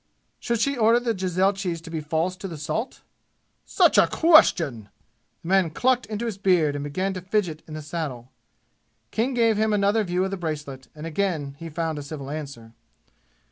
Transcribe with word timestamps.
"Should 0.39 0.59
she 0.59 0.75
order 0.79 0.99
the 0.99 1.13
jezailchis 1.13 1.79
to 1.83 1.91
be 1.91 2.01
false 2.01 2.35
to 2.37 2.47
the 2.47 2.57
salt?" 2.57 3.03
"Such 3.65 3.99
a 3.99 4.07
question!" 4.07 4.89
The 5.43 5.47
man 5.47 5.69
clucked 5.69 6.07
into 6.07 6.25
his 6.25 6.39
beard 6.39 6.73
and 6.75 6.83
began 6.83 7.13
to 7.13 7.21
fidget 7.21 7.61
in 7.67 7.75
the 7.75 7.83
saddle. 7.83 8.31
King 9.11 9.35
gave 9.35 9.57
him 9.57 9.73
another 9.73 10.03
view 10.03 10.25
of 10.25 10.31
the 10.31 10.37
bracelet, 10.37 10.87
and 10.95 11.05
again 11.05 11.55
he 11.59 11.69
found 11.69 11.99
a 11.99 12.01
civil 12.01 12.31
answer. 12.31 12.73